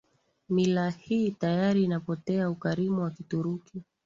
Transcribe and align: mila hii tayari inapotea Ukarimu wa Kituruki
mila 0.49 0.89
hii 0.89 1.31
tayari 1.31 1.83
inapotea 1.83 2.49
Ukarimu 2.49 3.01
wa 3.01 3.11
Kituruki 3.11 3.83